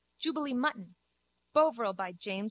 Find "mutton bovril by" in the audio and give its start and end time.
0.55-2.11